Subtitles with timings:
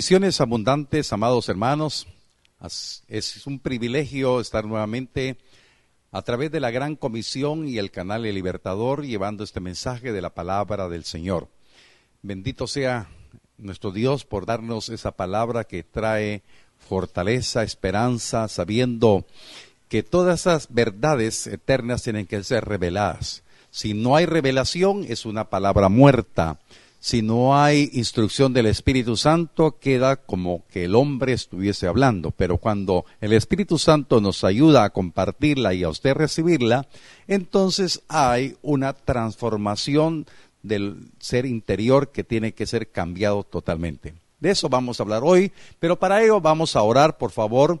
[0.00, 2.06] Bendiciones abundantes, amados hermanos.
[3.06, 5.36] Es un privilegio estar nuevamente
[6.10, 10.22] a través de la Gran Comisión y el canal El Libertador llevando este mensaje de
[10.22, 11.48] la palabra del Señor.
[12.22, 13.10] Bendito sea
[13.58, 16.44] nuestro Dios por darnos esa palabra que trae
[16.78, 19.26] fortaleza, esperanza, sabiendo
[19.90, 23.42] que todas esas verdades eternas tienen que ser reveladas.
[23.70, 26.58] Si no hay revelación, es una palabra muerta.
[27.02, 32.30] Si no hay instrucción del Espíritu Santo, queda como que el hombre estuviese hablando.
[32.30, 36.86] Pero cuando el Espíritu Santo nos ayuda a compartirla y a usted recibirla,
[37.26, 40.26] entonces hay una transformación
[40.62, 44.12] del ser interior que tiene que ser cambiado totalmente.
[44.38, 47.80] De eso vamos a hablar hoy, pero para ello vamos a orar, por favor.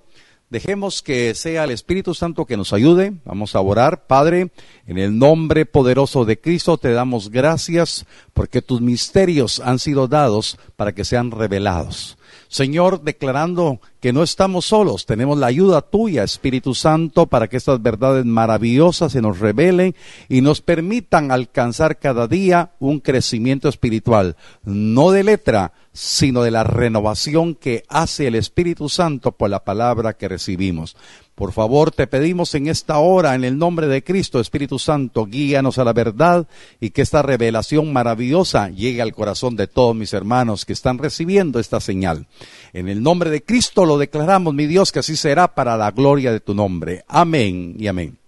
[0.50, 3.12] Dejemos que sea el Espíritu Santo que nos ayude.
[3.24, 4.08] Vamos a orar.
[4.08, 4.50] Padre,
[4.84, 10.58] en el nombre poderoso de Cristo te damos gracias porque tus misterios han sido dados
[10.74, 12.18] para que sean revelados.
[12.48, 17.82] Señor, declarando que no estamos solos, tenemos la ayuda tuya, Espíritu Santo, para que estas
[17.82, 19.94] verdades maravillosas se nos revelen
[20.28, 26.64] y nos permitan alcanzar cada día un crecimiento espiritual, no de letra, sino de la
[26.64, 30.96] renovación que hace el Espíritu Santo por la palabra que recibimos.
[31.40, 35.78] Por favor, te pedimos en esta hora, en el nombre de Cristo, Espíritu Santo, guíanos
[35.78, 36.46] a la verdad
[36.80, 41.58] y que esta revelación maravillosa llegue al corazón de todos mis hermanos que están recibiendo
[41.58, 42.26] esta señal.
[42.74, 46.30] En el nombre de Cristo lo declaramos, mi Dios, que así será para la gloria
[46.30, 47.04] de tu nombre.
[47.08, 48.18] Amén y amén.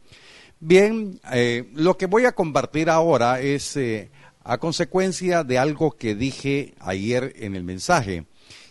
[0.59, 4.11] Bien, eh, lo que voy a compartir ahora es eh,
[4.43, 8.25] a consecuencia de algo que dije ayer en el mensaje.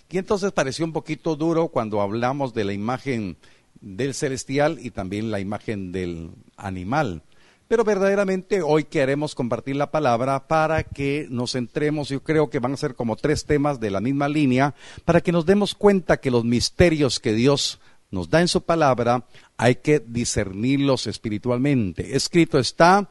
[0.09, 3.38] Y entonces pareció un poquito duro cuando hablamos de la imagen
[3.79, 7.23] del celestial y también la imagen del animal.
[7.72, 12.74] Pero verdaderamente hoy queremos compartir la palabra para que nos centremos, yo creo que van
[12.74, 16.32] a ser como tres temas de la misma línea, para que nos demos cuenta que
[16.32, 19.24] los misterios que Dios nos da en su palabra
[19.56, 22.18] hay que discernirlos espiritualmente.
[22.18, 23.08] Escrito está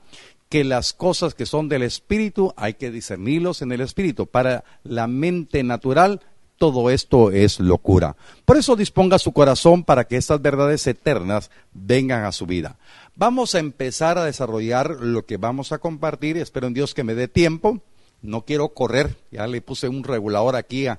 [0.50, 4.26] que las cosas que son del espíritu hay que discernirlos en el espíritu.
[4.26, 6.20] Para la mente natural
[6.60, 8.16] todo esto es locura.
[8.44, 12.76] Por eso disponga su corazón para que estas verdades eternas vengan a su vida.
[13.16, 16.36] Vamos a empezar a desarrollar lo que vamos a compartir.
[16.36, 17.80] Espero en Dios que me dé tiempo.
[18.22, 19.16] No quiero correr.
[19.30, 20.98] Ya le puse un regulador aquí a,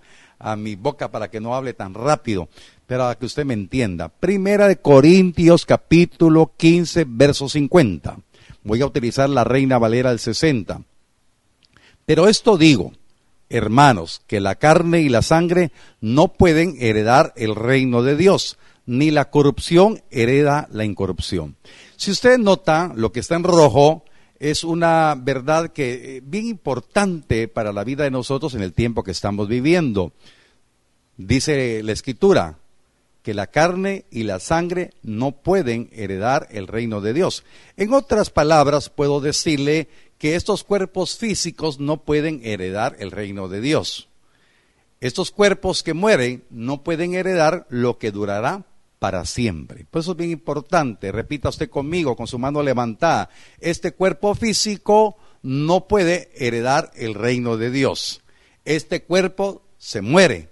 [0.57, 2.49] mi boca para que no hable tan rápido.
[2.87, 4.09] Pero para que usted me entienda.
[4.09, 8.17] Primera de Corintios capítulo 15 verso 50.
[8.63, 10.81] Voy a utilizar la Reina Valera del 60.
[12.05, 12.91] Pero esto digo
[13.51, 19.11] hermanos, que la carne y la sangre no pueden heredar el reino de Dios, ni
[19.11, 21.55] la corrupción hereda la incorrupción.
[22.01, 24.03] Si usted nota, lo que está en rojo
[24.39, 29.03] es una verdad que eh, bien importante para la vida de nosotros en el tiempo
[29.03, 30.11] que estamos viviendo.
[31.17, 32.57] Dice la escritura
[33.21, 37.43] que la carne y la sangre no pueden heredar el reino de Dios.
[37.77, 39.87] En otras palabras, puedo decirle
[40.17, 44.09] que estos cuerpos físicos no pueden heredar el reino de Dios.
[45.01, 48.65] Estos cuerpos que mueren no pueden heredar lo que durará
[49.01, 49.87] para siempre.
[49.89, 55.17] Por eso es bien importante, repita usted conmigo con su mano levantada, este cuerpo físico
[55.41, 58.21] no puede heredar el reino de Dios.
[58.63, 60.49] Este cuerpo se muere,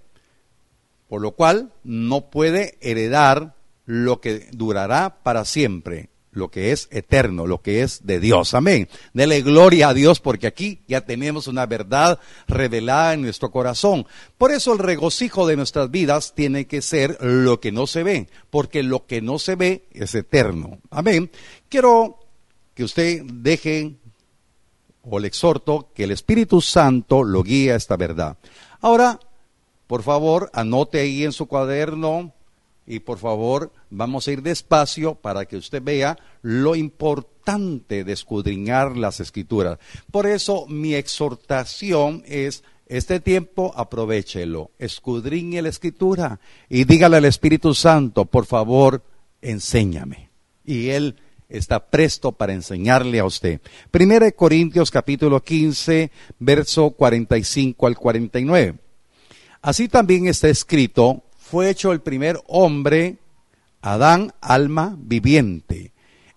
[1.08, 3.54] por lo cual no puede heredar
[3.86, 8.54] lo que durará para siempre lo que es eterno, lo que es de Dios.
[8.54, 8.88] Amén.
[9.12, 14.06] Dele gloria a Dios porque aquí ya tenemos una verdad revelada en nuestro corazón.
[14.38, 18.28] Por eso el regocijo de nuestras vidas tiene que ser lo que no se ve,
[18.50, 20.78] porque lo que no se ve es eterno.
[20.90, 21.30] Amén.
[21.68, 22.18] Quiero
[22.74, 23.96] que usted deje
[25.02, 28.36] o le exhorto que el Espíritu Santo lo guíe a esta verdad.
[28.80, 29.18] Ahora,
[29.86, 32.32] por favor, anote ahí en su cuaderno
[32.90, 38.96] y por favor vamos a ir despacio para que usted vea lo importante de escudriñar
[38.96, 39.78] las escrituras.
[40.10, 47.74] Por eso mi exhortación es este tiempo aprovechelo, escudriñe la escritura y dígale al Espíritu
[47.74, 49.04] Santo, por favor,
[49.40, 50.30] enséñame.
[50.64, 51.14] Y él
[51.48, 53.60] está presto para enseñarle a usted.
[53.92, 56.10] Primera de Corintios capítulo 15,
[56.40, 58.74] verso 45 al 49.
[59.62, 63.18] Así también está escrito, fue hecho el primer hombre,
[63.82, 65.92] Adán, alma viviente.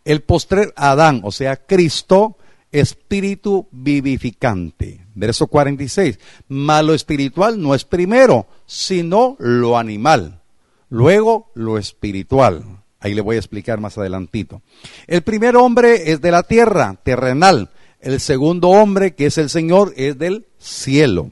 [0.06, 2.38] El postrer Adán, o sea, Cristo,
[2.72, 5.06] espíritu vivificante.
[5.14, 6.20] Verso 46.
[6.48, 10.42] Malo espiritual no es primero, sino lo animal.
[10.90, 12.64] Luego lo espiritual.
[13.00, 14.64] Ahí le voy a explicar más adelantito.
[15.06, 17.70] El primer hombre es de la tierra, terrenal.
[18.00, 21.32] El segundo hombre, que es el Señor, es del cielo.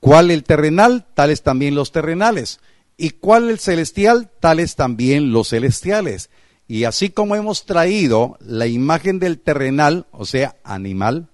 [0.00, 1.06] ¿Cuál el terrenal?
[1.14, 2.60] Tales también los terrenales.
[3.02, 4.30] ¿Y cuál el celestial?
[4.40, 6.28] Tales también los celestiales.
[6.68, 11.30] Y así como hemos traído la imagen del terrenal, o sea, animal,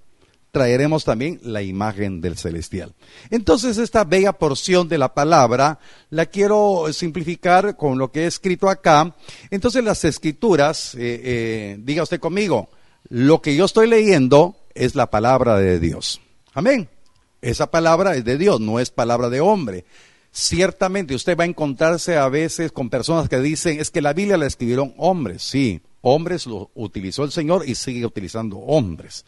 [0.52, 2.94] traeremos también la imagen del celestial.
[3.30, 8.70] Entonces, esta bella porción de la palabra la quiero simplificar con lo que he escrito
[8.70, 9.16] acá.
[9.50, 12.70] Entonces, las escrituras, eh, eh, diga usted conmigo,
[13.08, 16.20] lo que yo estoy leyendo es la palabra de Dios.
[16.54, 16.88] Amén.
[17.42, 19.84] Esa palabra es de Dios, no es palabra de hombre.
[20.38, 24.36] Ciertamente usted va a encontrarse a veces con personas que dicen, es que la Biblia
[24.36, 25.42] la escribieron hombres.
[25.42, 29.24] Sí, hombres lo utilizó el Señor y sigue utilizando hombres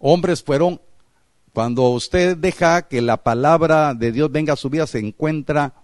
[0.00, 0.80] hombres fueron,
[1.52, 5.74] cuando usted deja que la palabra de Dios venga a su vida, se encuentra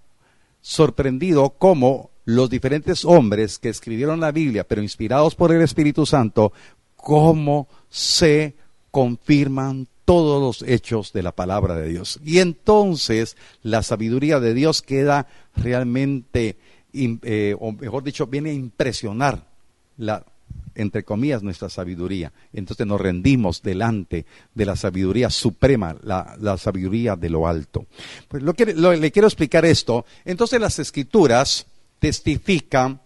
[0.60, 6.52] sorprendido como los diferentes hombres que escribieron la Biblia, pero inspirados por el Espíritu Santo,
[6.96, 8.56] cómo se
[8.90, 12.18] confirman todos los hechos de la palabra de Dios.
[12.24, 16.56] Y entonces la sabiduría de Dios queda realmente,
[16.94, 19.46] eh, o mejor dicho, viene a impresionar
[19.98, 20.24] la
[20.76, 22.32] entre comillas, nuestra sabiduría.
[22.52, 27.86] Entonces nos rendimos delante de la sabiduría suprema, la, sabiduría de lo alto.
[28.28, 30.04] Pues lo que, le quiero explicar esto.
[30.24, 31.66] Entonces las escrituras
[31.98, 33.00] testifican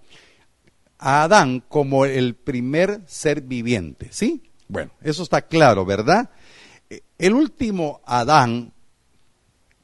[0.99, 4.43] a Adán como el primer ser viviente, ¿sí?
[4.69, 6.31] Bueno, eso está claro, ¿verdad?
[7.19, 8.73] El último Adán,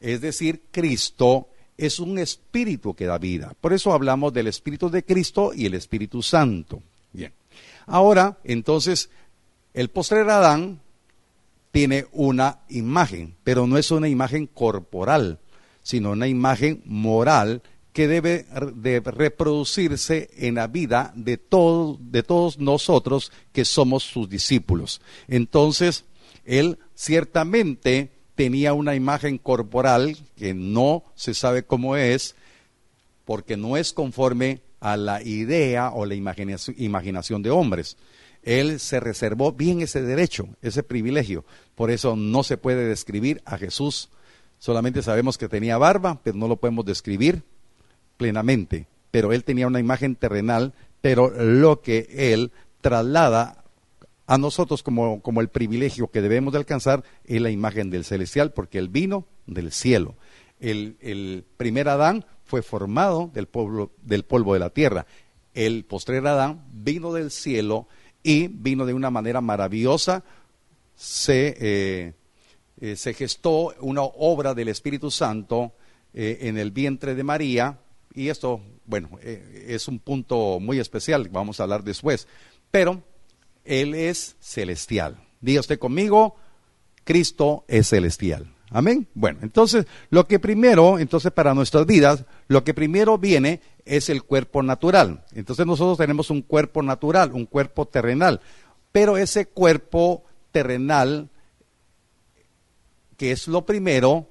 [0.01, 3.55] es decir, Cristo, es un espíritu que da vida.
[3.61, 6.83] Por eso hablamos del Espíritu de Cristo y el Espíritu Santo.
[7.13, 7.33] Bien.
[7.87, 9.11] Ahora, entonces,
[9.75, 10.81] el postrer Adán
[11.71, 15.39] tiene una imagen, pero no es una imagen corporal,
[15.83, 17.63] sino una imagen moral
[17.93, 21.39] que debe de reproducirse en la vida de,
[22.01, 25.01] de todos nosotros que somos sus discípulos.
[25.29, 26.05] Entonces,
[26.47, 32.37] él ciertamente tenía una imagen corporal que no se sabe cómo es,
[33.25, 37.97] porque no es conforme a la idea o la imaginación de hombres.
[38.43, 41.45] Él se reservó bien ese derecho, ese privilegio.
[41.75, 44.11] Por eso no se puede describir a Jesús.
[44.59, 47.43] Solamente sabemos que tenía barba, pero no lo podemos describir
[48.17, 48.87] plenamente.
[49.11, 53.65] Pero él tenía una imagen terrenal, pero lo que él traslada
[54.27, 58.53] a nosotros como, como el privilegio que debemos de alcanzar es la imagen del celestial,
[58.53, 60.17] porque él vino del cielo.
[60.59, 65.07] El, el primer Adán fue formado del polvo, del polvo de la tierra.
[65.55, 67.89] El postrer Adán vino del cielo
[68.23, 70.25] y vino de una manera maravillosa.
[70.95, 72.15] Se, eh,
[72.81, 75.73] eh, se gestó una obra del Espíritu Santo
[76.15, 77.79] eh, en el vientre de María.
[78.15, 82.27] Y esto, bueno, es un punto muy especial, vamos a hablar después.
[82.71, 83.03] Pero
[83.67, 85.19] Él es celestial.
[85.41, 86.37] Diga usted conmigo,
[87.05, 88.53] Cristo es celestial.
[88.71, 89.07] Amén.
[89.15, 94.25] Bueno, entonces, lo que primero, entonces para nuestras vidas, lo que primero viene es el
[94.25, 95.25] cuerpo natural.
[95.33, 98.41] Entonces nosotros tenemos un cuerpo natural, un cuerpo terrenal,
[98.91, 101.31] pero ese cuerpo terrenal,
[103.17, 104.29] que es lo primero,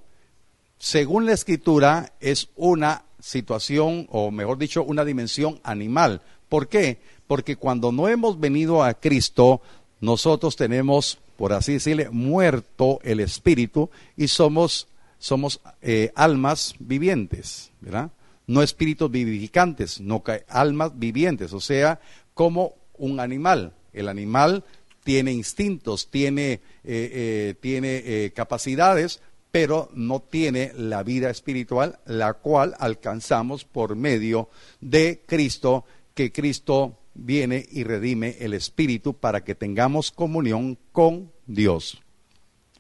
[0.77, 6.21] según la escritura, es una situación, o mejor dicho, una dimensión animal.
[6.49, 6.99] ¿Por qué?
[7.27, 9.61] Porque cuando no hemos venido a Cristo,
[9.99, 14.87] nosotros tenemos por así decirle, muerto el espíritu y somos,
[15.19, 18.11] somos eh, almas vivientes, ¿verdad?
[18.47, 21.99] No espíritus vivificantes, no almas vivientes, o sea,
[22.33, 23.73] como un animal.
[23.91, 24.63] El animal
[25.03, 32.75] tiene instintos, tiene, eh, eh, tiene capacidades, pero no tiene la vida espiritual, la cual
[32.79, 34.49] alcanzamos por medio
[34.81, 42.01] de Cristo, que Cristo viene y redime el espíritu para que tengamos comunión con Dios.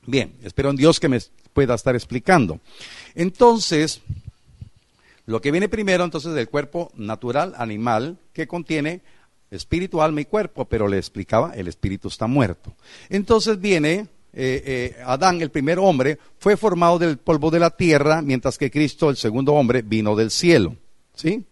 [0.05, 1.19] Bien, espero en Dios que me
[1.53, 2.59] pueda estar explicando.
[3.15, 4.01] Entonces,
[5.25, 9.01] lo que viene primero entonces del cuerpo natural animal que contiene
[9.49, 12.75] espíritu, alma y cuerpo, pero le explicaba, el espíritu está muerto.
[13.09, 18.21] Entonces viene eh, eh, Adán, el primer hombre, fue formado del polvo de la tierra,
[18.21, 20.75] mientras que Cristo, el segundo hombre, vino del cielo.
[21.13, 21.45] ¿Sí?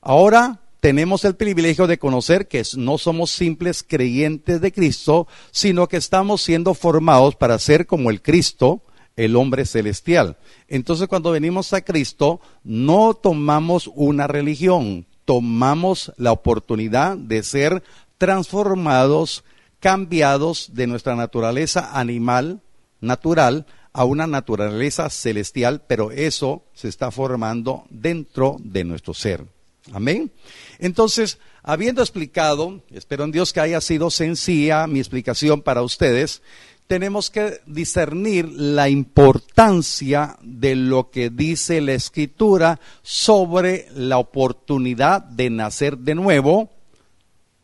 [0.00, 5.96] Ahora tenemos el privilegio de conocer que no somos simples creyentes de Cristo, sino que
[5.96, 8.82] estamos siendo formados para ser como el Cristo,
[9.16, 10.36] el hombre celestial.
[10.68, 17.82] Entonces cuando venimos a Cristo, no tomamos una religión, tomamos la oportunidad de ser
[18.16, 19.44] transformados,
[19.80, 22.62] cambiados de nuestra naturaleza animal,
[23.00, 29.57] natural, a una naturaleza celestial, pero eso se está formando dentro de nuestro ser.
[29.92, 30.30] Amén.
[30.78, 36.42] Entonces, habiendo explicado, espero en Dios que haya sido sencilla mi explicación para ustedes,
[36.88, 45.50] tenemos que discernir la importancia de lo que dice la escritura sobre la oportunidad de
[45.50, 46.70] nacer de nuevo,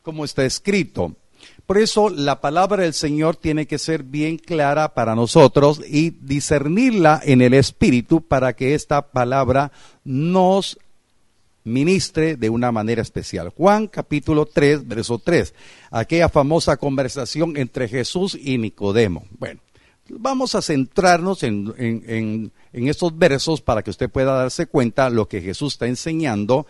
[0.02, 1.16] como está escrito.
[1.66, 7.22] Por eso la palabra del Señor tiene que ser bien clara para nosotros y discernirla
[7.24, 9.72] en el Espíritu para que esta palabra
[10.04, 10.78] nos
[11.64, 13.48] ministre de una manera especial.
[13.48, 15.54] Juan capítulo 3, verso 3,
[15.90, 19.24] aquella famosa conversación entre Jesús y Nicodemo.
[19.38, 19.60] Bueno,
[20.08, 25.26] vamos a centrarnos en, en, en, estos versos para que usted pueda darse cuenta lo
[25.26, 26.66] que Jesús está enseñando.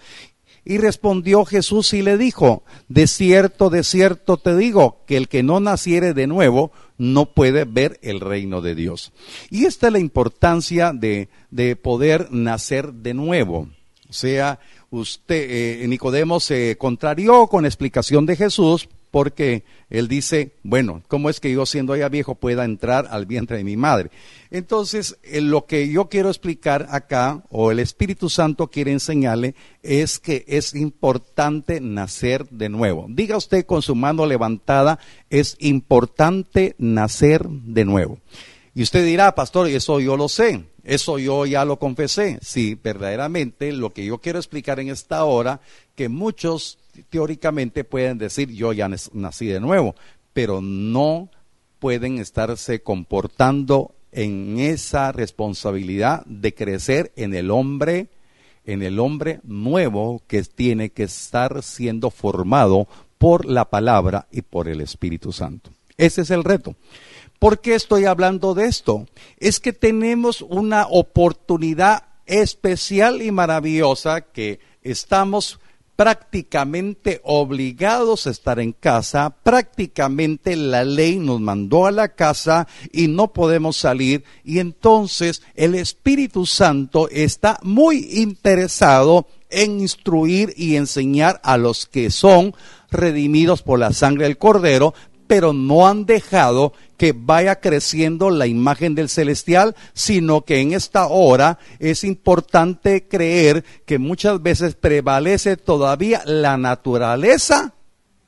[0.66, 5.42] Y respondió Jesús y le dijo, de cierto, de cierto te digo, que el que
[5.42, 9.12] no naciere de nuevo no puede ver el reino de Dios.
[9.50, 13.68] Y esta es la importancia de, de poder nacer de nuevo.
[14.08, 14.60] O sea,
[14.94, 21.30] usted, eh, Nicodemo se contrarió con la explicación de Jesús porque él dice, bueno, ¿cómo
[21.30, 24.10] es que yo siendo ya viejo pueda entrar al vientre de mi madre?
[24.50, 30.18] Entonces, eh, lo que yo quiero explicar acá, o el Espíritu Santo quiere enseñarle, es
[30.18, 33.06] que es importante nacer de nuevo.
[33.08, 34.98] Diga usted con su mano levantada,
[35.30, 38.18] es importante nacer de nuevo.
[38.74, 40.64] Y usted dirá, pastor, eso yo lo sé.
[40.84, 42.38] Eso yo ya lo confesé.
[42.42, 45.60] Sí, verdaderamente lo que yo quiero explicar en esta hora,
[45.94, 46.78] que muchos
[47.10, 49.94] teóricamente pueden decir yo ya nací de nuevo,
[50.32, 51.30] pero no
[51.78, 58.08] pueden estarse comportando en esa responsabilidad de crecer en el hombre,
[58.64, 62.86] en el hombre nuevo que tiene que estar siendo formado
[63.18, 65.70] por la palabra y por el Espíritu Santo.
[65.96, 66.76] Ese es el reto.
[67.44, 69.06] ¿Por qué estoy hablando de esto?
[69.36, 75.60] Es que tenemos una oportunidad especial y maravillosa que estamos
[75.94, 83.08] prácticamente obligados a estar en casa, prácticamente la ley nos mandó a la casa y
[83.08, 91.42] no podemos salir y entonces el Espíritu Santo está muy interesado en instruir y enseñar
[91.44, 92.54] a los que son
[92.90, 94.94] redimidos por la sangre del Cordero,
[95.26, 101.06] pero no han dejado que vaya creciendo la imagen del celestial, sino que en esta
[101.06, 107.74] hora es importante creer que muchas veces prevalece todavía la naturaleza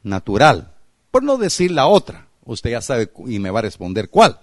[0.02, 0.72] natural,
[1.10, 2.26] por no decir la otra.
[2.44, 4.40] Usted ya sabe y me va a responder cuál.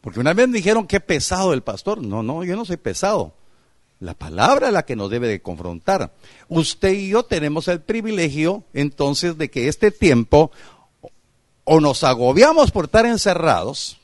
[0.00, 2.02] Porque una vez me dijeron que pesado el pastor.
[2.02, 3.34] No, no, yo no soy pesado.
[4.00, 6.12] La palabra es la que nos debe de confrontar.
[6.48, 10.52] Usted y yo tenemos el privilegio entonces de que este tiempo
[11.68, 13.98] o nos agobiamos por estar encerrados.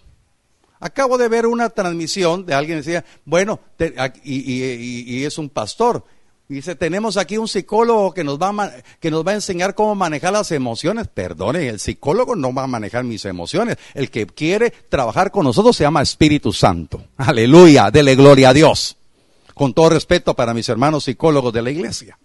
[0.81, 3.59] Acabo de ver una transmisión de alguien que decía, bueno,
[4.23, 6.05] y, es un pastor.
[6.47, 9.95] dice, tenemos aquí un psicólogo que nos, va a, que nos va a enseñar cómo
[9.95, 11.09] manejar las emociones.
[11.09, 13.79] Perdone, el psicólogo no va a manejar mis emociones.
[13.95, 17.03] El que quiere trabajar con nosotros se llama Espíritu Santo.
[17.17, 18.99] Aleluya, dele gloria a Dios.
[19.55, 22.19] Con todo respeto para mis hermanos psicólogos de la iglesia.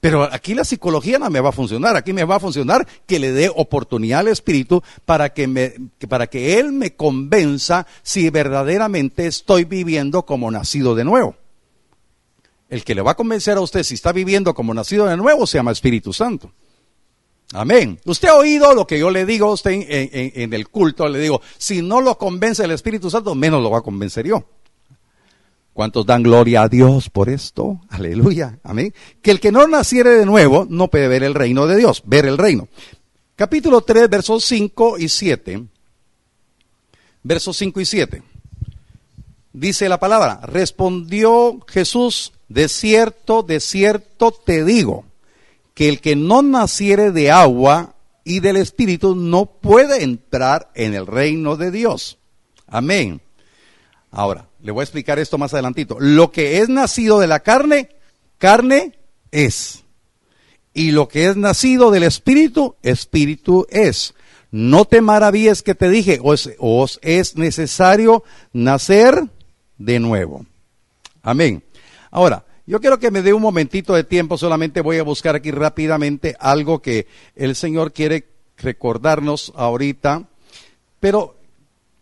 [0.00, 3.18] Pero aquí la psicología no me va a funcionar, aquí me va a funcionar que
[3.18, 5.78] le dé oportunidad al Espíritu para que,
[6.08, 11.36] para que Él me convenza si verdaderamente estoy viviendo como nacido de nuevo.
[12.70, 15.46] El que le va a convencer a usted si está viviendo como nacido de nuevo
[15.46, 16.50] se llama Espíritu Santo.
[17.52, 18.00] Amén.
[18.04, 21.18] Usted ha oído lo que yo le digo a usted en, en el culto, le
[21.18, 24.44] digo, si no lo convence el Espíritu Santo, menos lo va a convencer yo.
[25.80, 27.80] ¿Cuántos dan gloria a Dios por esto?
[27.88, 28.58] Aleluya.
[28.62, 28.92] Amén.
[29.22, 32.26] Que el que no naciere de nuevo no puede ver el reino de Dios, ver
[32.26, 32.68] el reino.
[33.34, 35.64] Capítulo 3, versos 5 y 7.
[37.22, 38.22] Versos 5 y 7.
[39.54, 45.06] Dice la palabra, respondió Jesús, de cierto, de cierto te digo,
[45.72, 51.06] que el que no naciere de agua y del Espíritu no puede entrar en el
[51.06, 52.18] reino de Dios.
[52.66, 53.22] Amén.
[54.10, 55.96] Ahora, le voy a explicar esto más adelantito.
[55.98, 57.90] Lo que es nacido de la carne,
[58.38, 58.98] carne
[59.30, 59.84] es.
[60.72, 64.14] Y lo que es nacido del espíritu, espíritu es.
[64.50, 69.24] No te maravilles que te dije, os, os es necesario nacer
[69.78, 70.44] de nuevo.
[71.22, 71.62] Amén.
[72.10, 75.50] Ahora, yo quiero que me dé un momentito de tiempo, solamente voy a buscar aquí
[75.50, 80.28] rápidamente algo que el Señor quiere recordarnos ahorita.
[81.00, 81.39] Pero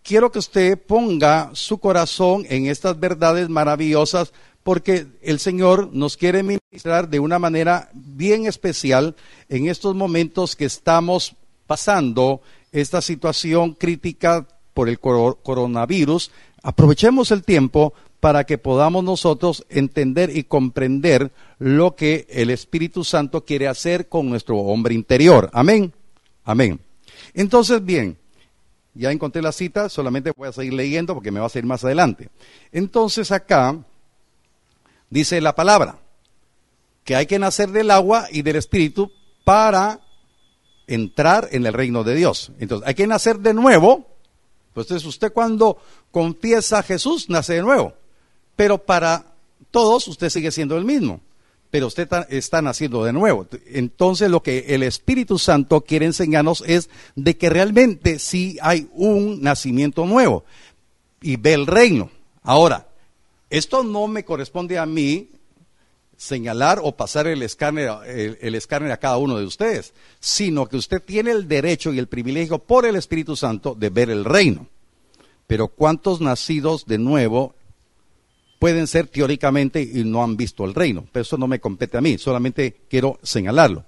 [0.08, 6.42] quiero que usted ponga su corazón en estas verdades maravillosas porque el Señor nos quiere
[6.42, 9.16] ministrar de una manera bien especial
[9.50, 11.34] en estos momentos que estamos
[11.66, 12.40] pasando
[12.72, 16.30] esta situación crítica por el coronavirus.
[16.62, 23.44] Aprovechemos el tiempo para que podamos nosotros entender y comprender lo que el Espíritu Santo
[23.44, 25.50] quiere hacer con nuestro hombre interior.
[25.52, 25.92] Amén.
[26.44, 26.80] Amén.
[27.34, 28.16] Entonces, bien,
[28.98, 31.84] ya encontré la cita, solamente voy a seguir leyendo porque me va a seguir más
[31.84, 32.30] adelante.
[32.72, 33.78] Entonces acá
[35.08, 35.98] dice la palabra
[37.04, 39.10] que hay que nacer del agua y del Espíritu
[39.44, 40.00] para
[40.88, 42.52] entrar en el reino de Dios.
[42.58, 44.06] Entonces, hay que nacer de nuevo.
[44.68, 45.78] Entonces, usted cuando
[46.10, 47.94] confiesa a Jesús, nace de nuevo.
[48.56, 49.24] Pero para
[49.70, 51.20] todos, usted sigue siendo el mismo.
[51.70, 53.46] Pero usted está naciendo de nuevo.
[53.66, 59.42] Entonces, lo que el Espíritu Santo quiere enseñarnos es de que realmente sí hay un
[59.42, 60.44] nacimiento nuevo
[61.20, 62.10] y ve el reino.
[62.42, 62.88] Ahora,
[63.50, 65.28] esto no me corresponde a mí
[66.16, 67.90] señalar o pasar el escáner,
[68.40, 72.08] el, escáner a cada uno de ustedes, sino que usted tiene el derecho y el
[72.08, 74.66] privilegio por el Espíritu Santo de ver el reino.
[75.46, 77.54] Pero ¿cuántos nacidos de nuevo
[78.58, 81.06] pueden ser teóricamente y no han visto el reino?
[81.12, 83.84] Pero eso no me compete a mí, solamente quiero señalarlo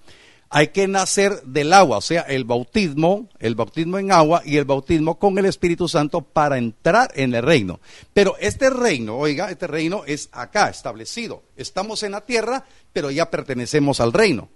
[0.52, 4.64] hay que nacer del agua, o sea, el bautismo, el bautismo en agua y el
[4.64, 7.78] bautismo con el Espíritu Santo para entrar en el reino.
[8.12, 11.44] Pero este reino, oiga, este reino es acá establecido.
[11.56, 14.48] Estamos en la tierra, pero ya pertenecemos al reino.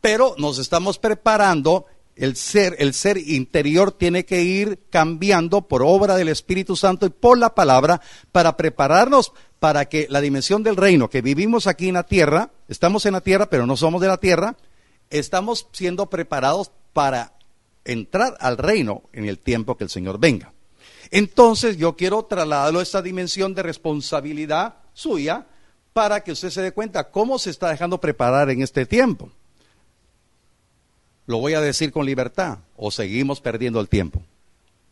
[0.00, 1.86] Pero nos estamos preparando,
[2.16, 7.10] el ser, el ser interior tiene que ir cambiando por obra del Espíritu Santo y
[7.10, 8.00] por la palabra
[8.32, 13.06] para prepararnos para que la dimensión del reino que vivimos aquí en la tierra, estamos
[13.06, 14.56] en la tierra, pero no somos de la tierra,
[15.10, 17.32] estamos siendo preparados para
[17.84, 20.52] entrar al reino en el tiempo que el Señor venga.
[21.10, 25.46] Entonces yo quiero trasladarlo a esta dimensión de responsabilidad suya
[25.92, 29.30] para que usted se dé cuenta cómo se está dejando preparar en este tiempo.
[31.26, 34.22] Lo voy a decir con libertad, o seguimos perdiendo el tiempo,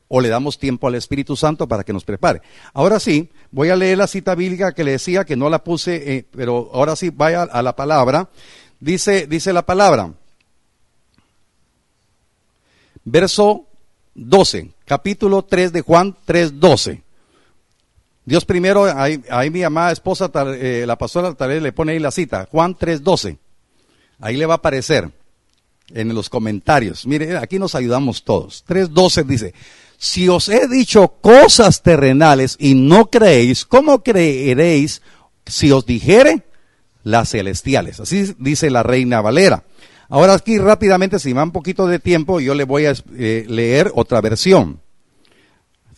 [0.09, 2.42] o le damos tiempo al Espíritu Santo para que nos prepare.
[2.73, 6.16] Ahora sí, voy a leer la cita bíblica que le decía que no la puse,
[6.16, 8.29] eh, pero ahora sí vaya a la palabra
[8.81, 10.12] Dice, dice la palabra.
[13.05, 13.66] Verso
[14.14, 17.03] 12, capítulo 3 de Juan 3, 12.
[18.25, 22.11] Dios primero, ahí, mi amada esposa, eh, la pastora tal vez le pone ahí la
[22.11, 23.38] cita, Juan 3, 12.
[24.19, 25.11] Ahí le va a aparecer
[25.90, 27.07] en los comentarios.
[27.07, 28.64] Mire, aquí nos ayudamos todos.
[28.66, 29.55] 3.12 dice,
[29.98, 35.02] si os he dicho cosas terrenales y no creéis, ¿cómo creeréis
[35.46, 36.44] si os dijere
[37.06, 38.00] las celestiales.
[38.00, 39.62] Así dice la reina Valera.
[40.09, 43.92] Ahora aquí rápidamente, si da un poquito de tiempo, yo le voy a eh, leer
[43.94, 44.80] otra versión.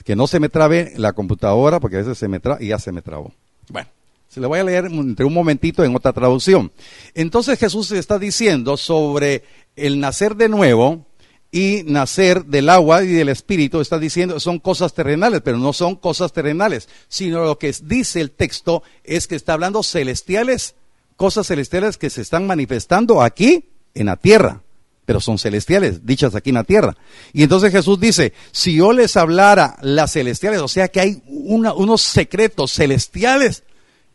[0.05, 2.79] Que no se me trabe la computadora, porque a veces se me traba y ya
[2.79, 3.33] se me trabó.
[3.71, 3.89] Bueno,
[4.29, 6.73] se le voy a leer entre un momentito en otra traducción.
[7.15, 9.45] Entonces Jesús está diciendo sobre
[9.77, 11.07] el nacer de nuevo
[11.51, 15.97] y nacer del agua y del espíritu, está diciendo, son cosas terrenales, pero no son
[15.97, 20.75] cosas terrenales, sino lo que dice el texto es que está hablando celestiales
[21.19, 24.63] cosas celestiales que se están manifestando aquí en la tierra,
[25.05, 26.97] pero son celestiales, dichas aquí en la tierra.
[27.33, 32.03] Y entonces Jesús dice, si yo les hablara las celestiales, o sea que hay unos
[32.03, 33.65] secretos celestiales,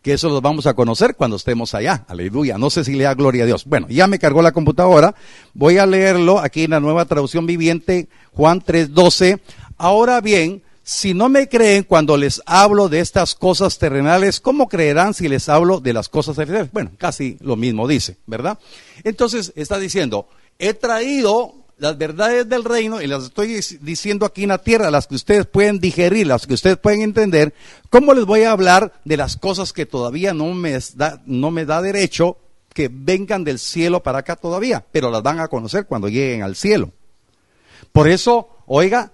[0.04, 2.06] que eso los vamos a conocer cuando estemos allá.
[2.10, 2.58] Aleluya.
[2.58, 3.64] No sé si le da gloria a Dios.
[3.66, 5.16] Bueno, ya me cargó la computadora.
[5.54, 9.40] Voy a leerlo aquí en la nueva traducción viviente, Juan 3:12.
[9.78, 15.14] Ahora bien, si no me creen cuando les hablo de estas cosas terrenales, ¿cómo creerán
[15.14, 16.72] si les hablo de las cosas celestiales?
[16.74, 18.60] Bueno, casi lo mismo dice, ¿verdad?
[19.06, 20.28] Entonces está diciendo,
[20.60, 25.08] he traído las verdades del reino y las estoy diciendo aquí en la tierra, las
[25.08, 27.54] que ustedes pueden digerir, las que ustedes pueden entender.
[27.90, 31.66] ¿Cómo les voy a hablar de las cosas que todavía no me da, no me
[31.66, 32.38] da derecho
[32.74, 34.86] que vengan del cielo para acá todavía?
[34.92, 36.92] Pero las van a conocer cuando lleguen al cielo.
[37.92, 39.12] Por eso, oiga,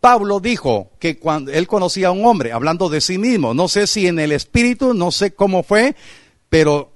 [0.00, 3.86] Pablo dijo que cuando él conocía a un hombre, hablando de sí mismo, no sé
[3.86, 5.94] si en el espíritu, no sé cómo fue,
[6.48, 6.91] pero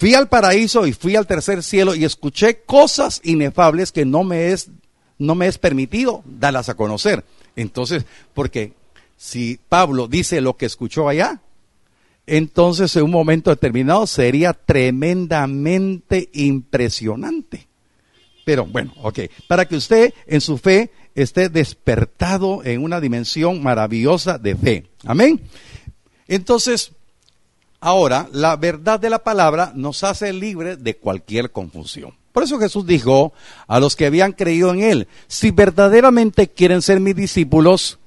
[0.00, 4.50] fui al paraíso y fui al tercer cielo y escuché cosas inefables que no me
[4.50, 4.70] es,
[5.18, 7.22] no me es permitido darlas a conocer.
[7.54, 8.72] Entonces, porque
[9.18, 11.42] si Pablo dice lo que escuchó allá,
[12.26, 17.68] entonces en un momento determinado sería tremendamente impresionante.
[18.46, 24.38] Pero bueno, ok, para que usted en su fe esté despertado en una dimensión maravillosa
[24.38, 24.86] de fe.
[25.04, 25.42] Amén.
[26.26, 26.92] Entonces,
[27.80, 32.14] ahora, la verdad de la palabra nos hace libres de cualquier confusión.
[32.32, 33.32] Por eso Jesús dijo
[33.66, 37.98] a los que habían creído en Él, si verdaderamente quieren ser mis discípulos,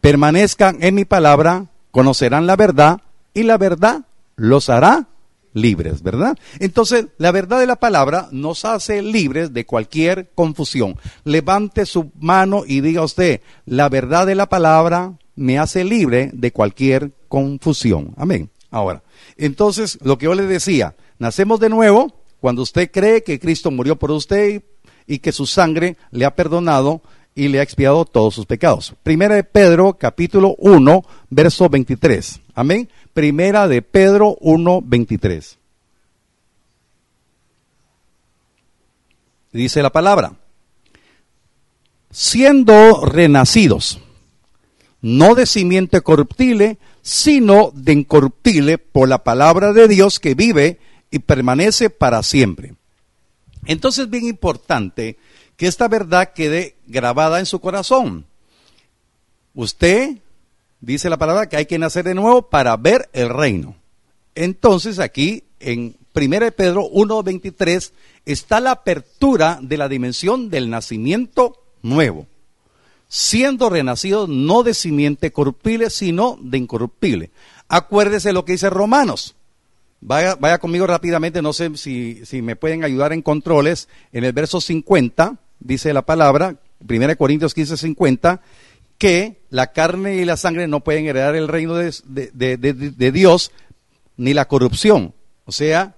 [0.00, 3.00] permanezcan en mi palabra, conocerán la verdad
[3.34, 4.02] y la verdad
[4.36, 5.06] los hará
[5.52, 6.36] libres, ¿verdad?
[6.58, 10.96] Entonces, la verdad de la palabra nos hace libres de cualquier confusión.
[11.24, 16.52] Levante su mano y diga usted, la verdad de la palabra me hace libre de
[16.52, 18.14] cualquier confusión.
[18.16, 18.50] Amén.
[18.70, 19.02] Ahora,
[19.36, 23.96] entonces, lo que yo le decía, nacemos de nuevo cuando usted cree que Cristo murió
[23.96, 24.62] por usted
[25.06, 27.02] y que su sangre le ha perdonado
[27.34, 28.94] y le ha expiado todos sus pecados.
[29.02, 32.40] Primera de Pedro, capítulo 1, verso 23.
[32.54, 32.88] Amén.
[33.14, 35.58] Primera de Pedro 1, 23.
[39.52, 40.34] Dice la palabra,
[42.10, 44.00] siendo renacidos,
[45.00, 46.78] no de simiente corruptible,
[47.08, 50.78] sino de incorruptible por la palabra de Dios que vive
[51.10, 52.74] y permanece para siempre.
[53.64, 55.16] Entonces es bien importante
[55.56, 58.26] que esta verdad quede grabada en su corazón.
[59.54, 60.18] Usted
[60.82, 63.74] dice la palabra que hay que nacer de nuevo para ver el reino.
[64.34, 67.90] Entonces aquí en 1 Pedro 1.23
[68.26, 72.26] está la apertura de la dimensión del nacimiento nuevo,
[73.08, 77.30] siendo renacido no de simiente corruptible, sino de incorruptible.
[77.68, 79.34] Acuérdese lo que dice Romanos.
[80.00, 83.88] Vaya, vaya conmigo rápidamente, no sé si, si me pueden ayudar en controles.
[84.12, 86.56] En el verso 50 dice la palabra,
[86.88, 88.40] 1 Corintios 15, 50,
[88.96, 93.50] que la carne y la sangre no pueden heredar el reino de, de Dios
[94.16, 95.14] ni la corrupción.
[95.46, 95.96] O sea,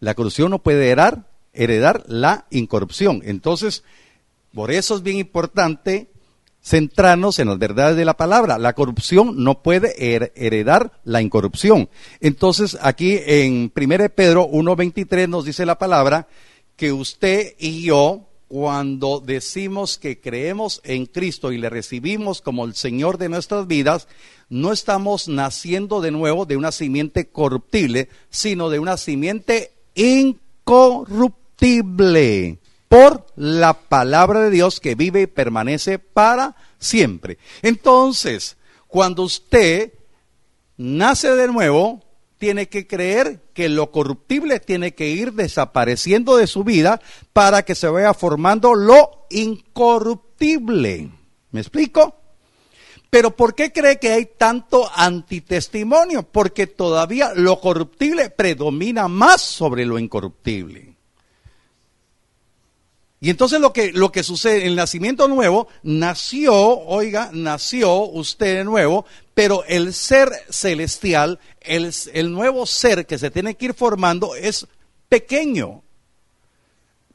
[0.00, 3.22] la corrupción no puede heredar, heredar la incorrupción.
[3.24, 3.82] Entonces,
[4.54, 6.08] por eso es bien importante
[6.62, 8.58] centrarnos en las verdades de la palabra.
[8.58, 9.94] La corrupción no puede
[10.34, 11.88] heredar la incorrupción.
[12.20, 16.28] Entonces, aquí en 1 Pedro 1.23 nos dice la palabra
[16.76, 22.74] que usted y yo, cuando decimos que creemos en Cristo y le recibimos como el
[22.74, 24.08] Señor de nuestras vidas,
[24.48, 30.47] no estamos naciendo de nuevo de una simiente corruptible, sino de una simiente incorruptible
[32.88, 37.38] por la palabra de Dios que vive y permanece para siempre.
[37.62, 39.92] Entonces, cuando usted
[40.76, 42.02] nace de nuevo,
[42.38, 47.00] tiene que creer que lo corruptible tiene que ir desapareciendo de su vida
[47.32, 51.10] para que se vaya formando lo incorruptible.
[51.50, 52.14] ¿Me explico?
[53.10, 56.24] Pero ¿por qué cree que hay tanto antitestimonio?
[56.24, 60.94] Porque todavía lo corruptible predomina más sobre lo incorruptible.
[63.20, 68.64] Y entonces lo que, lo que sucede, el nacimiento nuevo, nació, oiga, nació usted de
[68.64, 74.36] nuevo, pero el ser celestial, el, el nuevo ser que se tiene que ir formando
[74.36, 74.68] es
[75.08, 75.82] pequeño,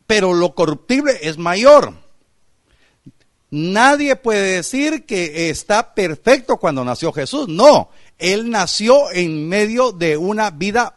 [0.05, 2.02] pero lo corruptible es mayor.
[3.55, 7.47] Nadie puede decir que está perfecto cuando nació Jesús.
[7.47, 10.95] No, Él nació en medio de una vida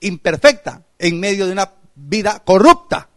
[0.00, 3.10] imperfecta, en medio de una vida corrupta.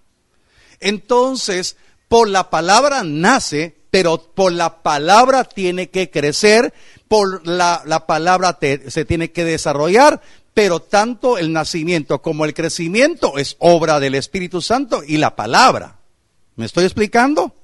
[0.82, 1.78] Entonces,
[2.10, 6.74] por la palabra nace, pero por la palabra tiene que crecer,
[7.08, 10.22] por la, palabra se tiene que desarrollar,
[10.54, 15.96] pero tanto el nacimiento como el crecimiento es obra del Espíritu Santo y la palabra.
[16.58, 17.56] ¿Me estoy explicando?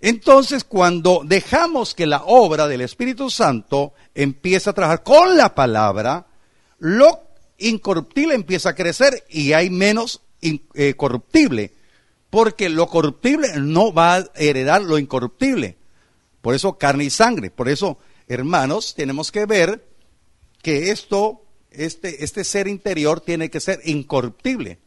[0.00, 6.26] Entonces, cuando dejamos que la obra del Espíritu Santo empieza a trabajar con la palabra,
[6.78, 7.22] lo
[7.58, 11.72] incorruptible empieza a crecer y hay menos eh, corruptible,
[12.30, 15.76] porque lo corruptible no va a heredar lo incorruptible.
[16.42, 17.50] Por eso carne y sangre.
[17.50, 19.84] Por eso, hermanos, tenemos que ver
[20.62, 24.78] que esto, este, este ser interior tiene que ser incorruptible.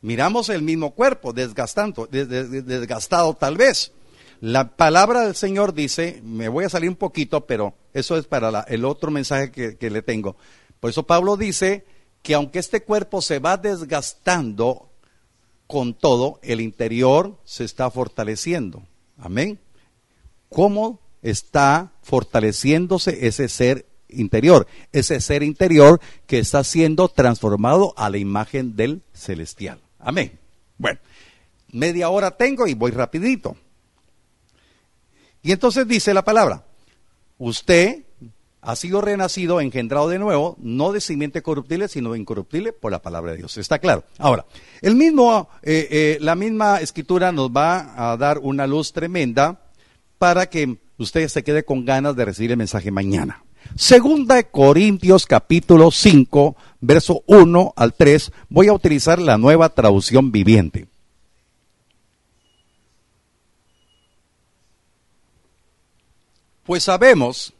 [0.00, 3.92] Miramos el mismo cuerpo, desgastando, desgastado tal vez
[4.40, 8.60] la palabra del Señor dice, me voy a salir un poquito, pero eso es para
[8.68, 10.36] el otro mensaje que, que le tengo.
[10.80, 11.84] Por eso Pablo dice
[12.22, 14.90] que aunque este cuerpo se va desgastando
[15.66, 18.82] con todo, el interior se está fortaleciendo.
[19.18, 19.58] Amén.
[20.48, 24.66] ¿Cómo está fortaleciéndose ese ser interior?
[24.92, 29.80] Ese ser interior que está siendo transformado a la imagen del celestial.
[29.98, 30.38] Amén.
[30.78, 31.00] Bueno,
[31.72, 33.56] media hora tengo y voy rapidito.
[35.48, 36.66] Y entonces dice la palabra,
[37.38, 38.04] usted
[38.60, 43.32] ha sido renacido, engendrado de nuevo, no de simiente corruptible, sino incorruptible por la palabra
[43.32, 43.56] de Dios.
[43.56, 44.04] Está claro.
[44.18, 44.44] Ahora,
[44.82, 49.58] el mismo, eh, eh, la misma escritura nos va a dar una luz tremenda
[50.18, 53.42] para que usted se quede con ganas de recibir el mensaje mañana.
[53.74, 60.30] Segunda de Corintios capítulo 5, verso 1 al 3, voy a utilizar la nueva traducción
[60.30, 60.88] viviente.
[66.68, 67.54] Pues sabemos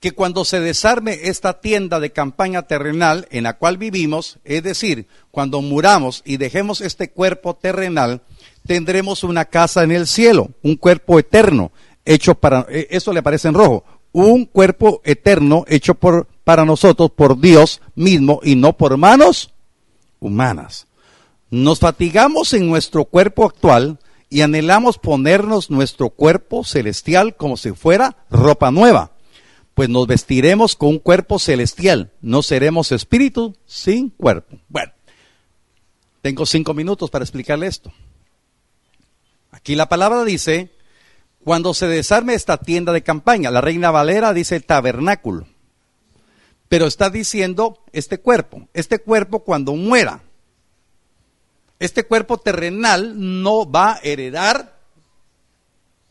[0.00, 5.06] que cuando se desarme esta tienda de campaña terrenal en la cual vivimos, es decir,
[5.30, 8.22] cuando muramos y dejemos este cuerpo terrenal,
[8.66, 11.70] tendremos una casa en el cielo, un cuerpo eterno,
[12.04, 17.12] hecho para, eh, eso le aparece en rojo, un cuerpo eterno hecho por, para nosotros
[17.12, 19.52] por Dios mismo y no por manos
[20.18, 20.88] humanas.
[21.48, 28.16] Nos fatigamos en nuestro cuerpo actual y anhelamos ponernos nuestro cuerpo celestial como si fuera
[28.30, 29.12] ropa nueva,
[29.74, 34.58] pues nos vestiremos con un cuerpo celestial, no seremos espíritu sin cuerpo.
[34.68, 34.92] Bueno,
[36.20, 37.92] tengo cinco minutos para explicarle esto.
[39.50, 40.70] Aquí la palabra dice,
[41.42, 45.46] cuando se desarme esta tienda de campaña, la reina Valera dice tabernáculo,
[46.68, 50.22] pero está diciendo este cuerpo, este cuerpo cuando muera,
[51.78, 54.78] este cuerpo terrenal no va a heredar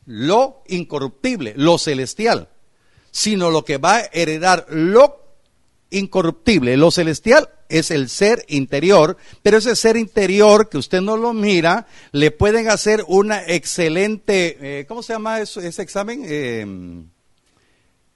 [0.06, 2.49] lo incorruptible, lo celestial,
[3.12, 5.27] sino lo que va a heredar lo
[5.89, 11.34] incorruptible, lo celestial es el ser interior, pero ese ser interior que usted no lo
[11.34, 16.23] mira, le pueden hacer una excelente, eh, ¿cómo se llama eso, ese examen?
[16.25, 16.65] Eh,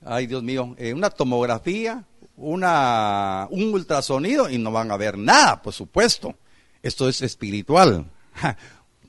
[0.06, 2.06] ay, Dios mío, eh, una tomografía,
[2.38, 6.36] una, un ultrasonido y no van a ver nada, por supuesto.
[6.84, 8.06] Esto es espiritual.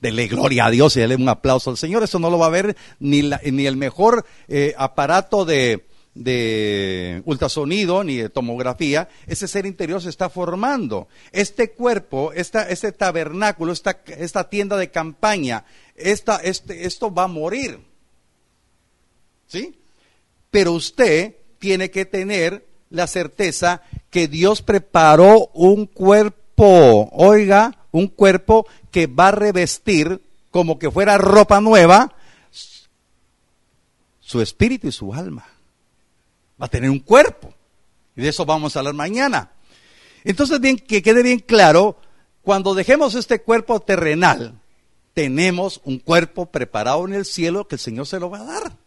[0.01, 2.03] Dele gloria a Dios y dele un aplauso al Señor.
[2.03, 8.03] Eso no lo va a ver ni, ni el mejor eh, aparato de, de ultrasonido
[8.03, 11.07] ni de tomografía, ese ser interior se está formando.
[11.31, 17.79] Este cuerpo, este tabernáculo, esta, esta tienda de campaña, esta, este, esto va a morir.
[19.47, 19.75] ¿Sí?
[20.51, 28.67] Pero usted tiene que tener la certeza que Dios preparó un cuerpo oiga, un cuerpo
[28.91, 30.21] que va a revestir
[30.51, 32.15] como que fuera ropa nueva
[34.19, 35.45] su espíritu y su alma.
[36.61, 37.53] Va a tener un cuerpo.
[38.15, 39.51] Y de eso vamos a hablar mañana.
[40.23, 41.97] Entonces, bien, que quede bien claro,
[42.41, 44.59] cuando dejemos este cuerpo terrenal,
[45.13, 48.82] tenemos un cuerpo preparado en el cielo que el Señor se lo va a dar.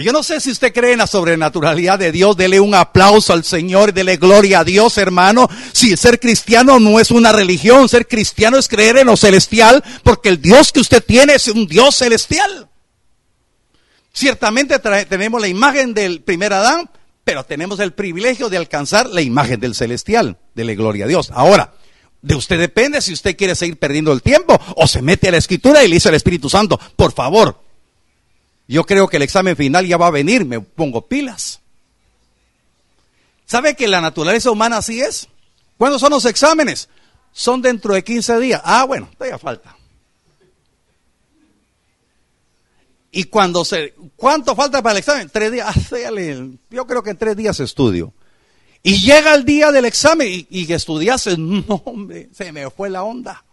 [0.00, 3.44] Yo no sé si usted cree en la sobrenaturalidad de Dios, dele un aplauso al
[3.44, 5.50] Señor, dele gloria a Dios, hermano.
[5.72, 10.30] Si ser cristiano no es una religión, ser cristiano es creer en lo celestial, porque
[10.30, 12.70] el Dios que usted tiene es un Dios celestial.
[14.14, 16.88] Ciertamente tenemos la imagen del primer Adán,
[17.22, 20.38] pero tenemos el privilegio de alcanzar la imagen del celestial.
[20.54, 21.30] Dele gloria a Dios.
[21.34, 21.74] Ahora,
[22.22, 25.38] de usted depende si usted quiere seguir perdiendo el tiempo o se mete a la
[25.38, 27.61] escritura y le dice al Espíritu Santo, por favor,
[28.68, 31.60] yo creo que el examen final ya va a venir, me pongo pilas.
[33.44, 35.28] ¿Sabe que la naturaleza humana así es?
[35.76, 36.88] ¿Cuándo son los exámenes?
[37.32, 38.62] Son dentro de 15 días.
[38.64, 39.76] Ah, bueno, todavía falta.
[43.10, 45.28] Y cuando se, ¿cuánto falta para el examen?
[45.30, 45.66] Tres días.
[45.68, 46.10] Ah,
[46.70, 48.14] yo creo que en tres días estudio.
[48.82, 53.04] Y llega el día del examen y, y estudiase, no, hombre, se me fue la
[53.04, 53.44] onda.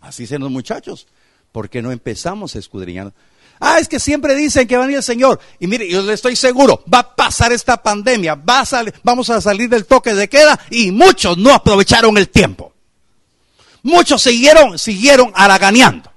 [0.00, 1.06] Así son los muchachos.
[1.50, 3.14] ¿Por qué no empezamos a escudriñar?
[3.58, 5.40] Ah, es que siempre dicen que va a venir el Señor.
[5.58, 9.40] Y mire, yo le estoy seguro, va a pasar esta pandemia, va a vamos a
[9.40, 12.72] salir del toque de queda y muchos no aprovecharon el tiempo.
[13.82, 16.10] Muchos siguieron, siguieron haraganeando.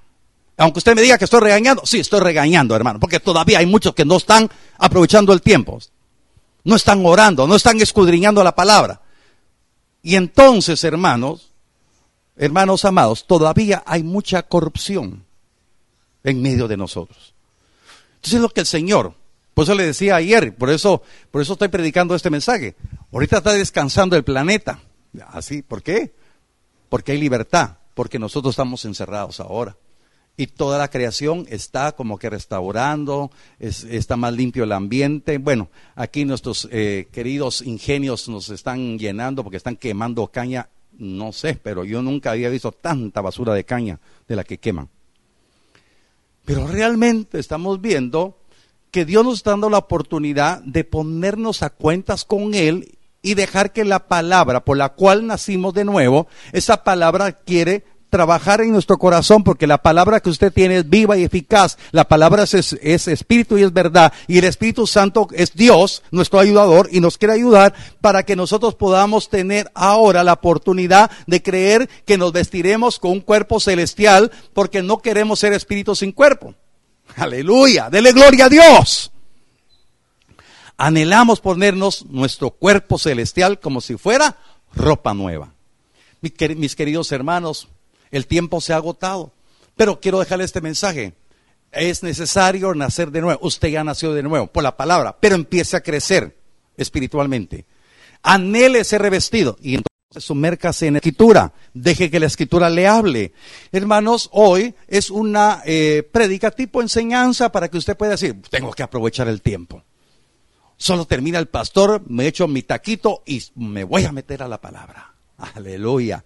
[0.58, 3.96] Aunque usted me diga que estoy regañando, sí, estoy regañando, hermano, porque todavía hay muchos
[3.96, 5.80] que no están aprovechando el tiempo.
[6.66, 9.02] No están orando, no están escudriñando la palabra.
[10.02, 11.54] Y entonces, hermanos,
[12.36, 15.26] hermanos amados, todavía hay mucha corrupción
[16.24, 17.34] en medio de nosotros.
[18.16, 19.14] Entonces es lo que el Señor,
[19.54, 21.02] por eso le decía ayer, por eso,
[21.32, 22.76] por eso estoy predicando este mensaje.
[23.12, 24.80] Ahorita está descansando el planeta.
[25.28, 26.14] Así, ¿por qué?
[26.90, 29.78] Porque hay libertad, porque nosotros estamos encerrados ahora.
[30.38, 35.38] Y toda la creación está como que restaurando, está más limpio el ambiente.
[35.38, 41.60] Bueno, aquí nuestros eh, queridos ingenios nos están llenando porque están quemando caña, no sé,
[41.62, 44.88] pero yo nunca había visto tanta basura de caña de la que queman.
[46.50, 48.40] Pero realmente estamos viendo
[48.90, 53.72] que Dios nos está dando la oportunidad de ponernos a cuentas con Él y dejar
[53.72, 58.98] que la palabra por la cual nacimos de nuevo, esa palabra quiere trabajar en nuestro
[58.98, 61.78] corazón porque la palabra que usted tiene es viva y eficaz.
[61.92, 64.12] La palabra es, es, espíritu y es verdad.
[64.28, 68.76] Y el Espíritu Santo es Dios, nuestro ayudador, y nos quiere ayudar para que nosotros
[68.76, 74.82] podamos tener ahora la oportunidad de creer que nos vestiremos con un cuerpo celestial porque
[74.82, 76.56] no queremos ser espíritus sin cuerpo.
[77.16, 77.90] Aleluya.
[77.90, 79.12] Dele gloria a Dios.
[80.78, 84.38] Anhelamos ponernos nuestro cuerpo celestial como si fuera
[84.74, 85.54] ropa nueva.
[86.22, 87.68] Mis queridos hermanos,
[88.12, 89.32] el tiempo se ha agotado.
[89.76, 91.14] Pero quiero dejarle este mensaje.
[91.72, 93.40] Es necesario nacer de nuevo.
[93.44, 96.36] Usted ya nació de nuevo por la palabra, pero empiece a crecer
[96.78, 97.66] espiritualmente.
[98.22, 99.58] Anhele ser revestido.
[99.62, 99.80] Y
[100.18, 103.32] Sumércase en la escritura, deje que la escritura le hable.
[103.72, 108.82] Hermanos, hoy es una eh, predica tipo enseñanza para que usted pueda decir, tengo que
[108.82, 109.84] aprovechar el tiempo.
[110.78, 114.60] Solo termina el pastor, me echo mi taquito y me voy a meter a la
[114.60, 115.14] palabra.
[115.38, 116.26] Aleluya.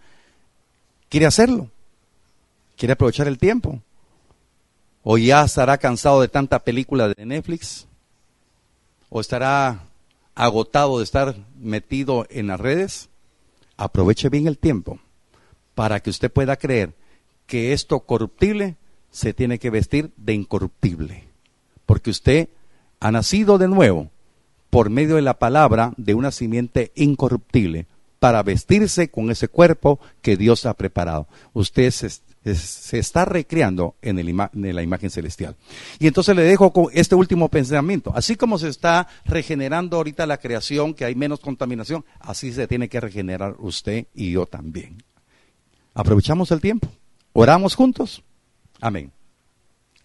[1.14, 1.70] ¿Quiere hacerlo?
[2.76, 3.80] ¿Quiere aprovechar el tiempo?
[5.04, 7.86] ¿O ya estará cansado de tanta película de Netflix?
[9.10, 9.84] ¿O estará
[10.34, 13.10] agotado de estar metido en las redes?
[13.78, 14.98] aproveche bien el tiempo
[15.76, 16.96] para que usted pueda creer
[17.46, 18.78] que esto corruptible
[19.12, 21.26] se tiene que vestir de incorruptible.
[21.86, 22.50] Porque usted
[23.00, 24.10] ha nacido de nuevo
[24.72, 27.86] por medio de la palabra de una simiente incorruptible
[28.24, 31.28] para vestirse con ese cuerpo que Dios ha preparado.
[31.52, 35.58] Usted se, está recreando en, la imagen celestial.
[36.00, 38.14] Y entonces le dejo este último pensamiento.
[38.16, 42.88] Así como se está regenerando ahorita la creación, que hay menos contaminación, así se tiene
[42.88, 45.04] que regenerar usted y yo también.
[45.94, 46.88] Aprovechamos el tiempo.
[47.34, 48.24] Oramos juntos.
[48.80, 49.12] Amén.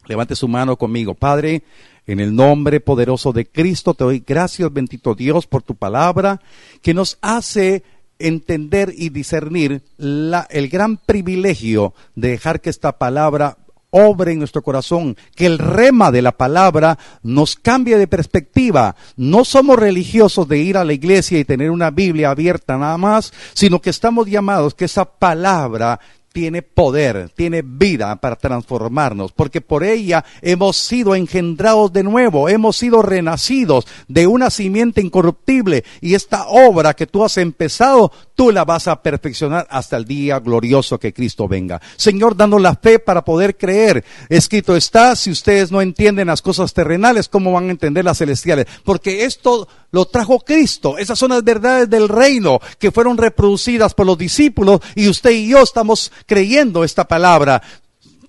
[0.08, 1.14] Levante su mano conmigo.
[1.14, 1.62] Padre,
[2.08, 6.40] en el nombre poderoso de Cristo te doy gracias, bendito Dios, por tu palabra
[6.82, 7.84] que nos hace
[8.18, 13.58] entender y discernir la, el gran privilegio de dejar que esta palabra
[13.90, 18.96] obre en nuestro corazón, que el rema de la palabra nos cambie de perspectiva.
[19.16, 23.32] No somos religiosos de ir a la iglesia y tener una Biblia abierta nada más,
[23.54, 26.00] sino que estamos llamados que esa palabra
[26.32, 32.76] tiene poder, tiene vida para transformarnos, porque por ella hemos sido engendrados de nuevo, hemos
[32.76, 38.64] sido renacidos de una simiente incorruptible y esta obra que tú has empezado, tú la
[38.64, 41.80] vas a perfeccionar hasta el día glorioso que Cristo venga.
[41.96, 44.04] Señor, dando la fe para poder creer.
[44.28, 48.66] Escrito está, si ustedes no entienden las cosas terrenales, ¿cómo van a entender las celestiales?
[48.84, 50.98] Porque esto lo trajo Cristo.
[50.98, 55.48] Esas son las verdades del reino que fueron reproducidas por los discípulos y usted y
[55.48, 57.62] yo estamos creyendo esta palabra.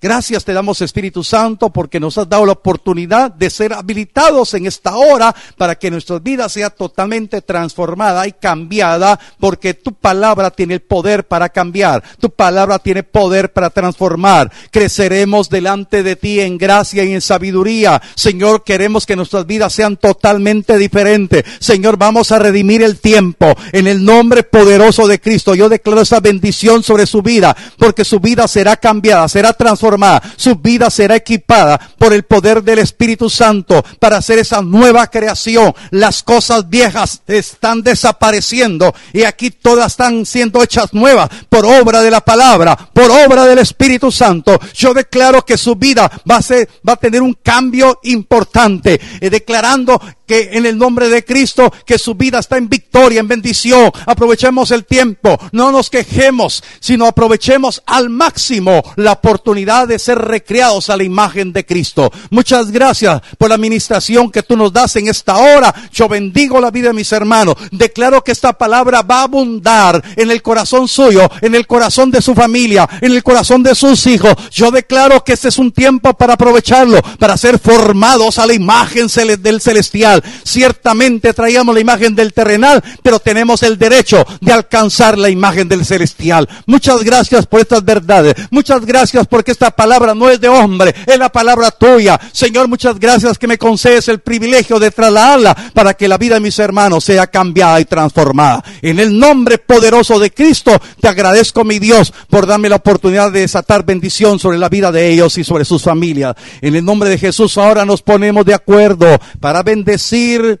[0.02, 4.64] Gracias te damos Espíritu Santo porque nos has dado la oportunidad de ser habilitados en
[4.64, 10.72] esta hora para que nuestra vida sea totalmente transformada y cambiada porque tu palabra tiene
[10.72, 14.50] el poder para cambiar, tu palabra tiene poder para transformar.
[14.70, 18.00] Creceremos delante de ti en gracia y en sabiduría.
[18.14, 21.44] Señor, queremos que nuestras vidas sean totalmente diferentes.
[21.58, 25.54] Señor, vamos a redimir el tiempo en el nombre poderoso de Cristo.
[25.54, 29.89] Yo declaro esa bendición sobre su vida porque su vida será cambiada, será transformada
[30.36, 35.74] su vida será equipada por el poder del Espíritu Santo para hacer esa nueva creación.
[35.90, 42.10] Las cosas viejas están desapareciendo y aquí todas están siendo hechas nuevas por obra de
[42.10, 44.58] la palabra, por obra del Espíritu Santo.
[44.74, 49.30] Yo declaro que su vida va a ser, va a tener un cambio importante, eh,
[49.30, 53.90] declarando que en el nombre de Cristo, que su vida está en victoria, en bendición.
[54.06, 60.88] Aprovechemos el tiempo, no nos quejemos, sino aprovechemos al máximo la oportunidad de ser recreados
[60.88, 62.12] a la imagen de Cristo.
[62.30, 65.74] Muchas gracias por la administración que tú nos das en esta hora.
[65.92, 67.56] Yo bendigo la vida de mis hermanos.
[67.72, 72.22] Declaro que esta palabra va a abundar en el corazón suyo, en el corazón de
[72.22, 74.36] su familia, en el corazón de sus hijos.
[74.52, 79.08] Yo declaro que este es un tiempo para aprovecharlo, para ser formados a la imagen
[79.42, 85.30] del celestial Ciertamente traíamos la imagen del terrenal, pero tenemos el derecho de alcanzar la
[85.30, 86.48] imagen del celestial.
[86.66, 88.34] Muchas gracias por estas verdades.
[88.50, 92.20] Muchas gracias porque esta palabra no es de hombre, es la palabra tuya.
[92.32, 96.40] Señor, muchas gracias que me concedes el privilegio de trasladarla para que la vida de
[96.40, 98.62] mis hermanos sea cambiada y transformada.
[98.82, 103.40] En el nombre poderoso de Cristo, te agradezco, mi Dios, por darme la oportunidad de
[103.40, 106.36] desatar bendición sobre la vida de ellos y sobre sus familias.
[106.60, 110.09] En el nombre de Jesús, ahora nos ponemos de acuerdo para bendecir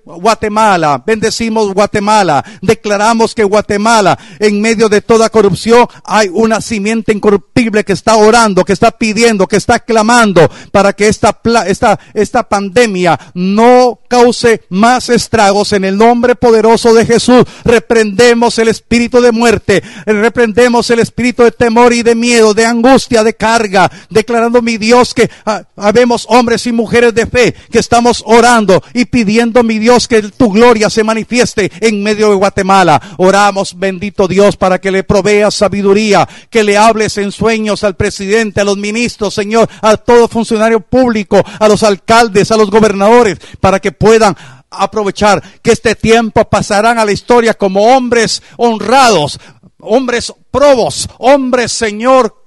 [0.04, 7.84] Guatemala, bendecimos Guatemala, declaramos que Guatemala, en medio de toda corrupción, hay una simiente incorruptible
[7.84, 13.18] que está orando, que está pidiendo, que está clamando para que esta, esta, esta pandemia
[13.34, 17.44] no cause más estragos en el nombre poderoso de Jesús.
[17.64, 23.24] Reprendemos el espíritu de muerte, reprendemos el espíritu de temor y de miedo, de angustia,
[23.24, 28.22] de carga, declarando mi Dios que ah, habemos hombres y mujeres de fe que estamos
[28.26, 33.00] orando y pidiendo mi Dios, que tu gloria se manifieste en medio de Guatemala.
[33.16, 38.60] Oramos, bendito Dios, para que le proveas sabiduría, que le hables en sueños al presidente,
[38.60, 43.80] a los ministros, Señor, a todo funcionario público, a los alcaldes, a los gobernadores, para
[43.80, 44.36] que puedan
[44.70, 49.40] aprovechar que este tiempo pasarán a la historia como hombres honrados,
[49.80, 52.39] hombres probos, hombres, Señor,